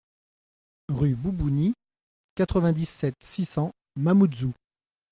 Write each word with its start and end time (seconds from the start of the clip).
Rue 0.89 1.13
Boubouni, 1.13 1.75
quatre-vingt-dix-sept, 2.33 3.13
six 3.19 3.45
cents 3.45 3.71
Mamoudzou 3.97 4.51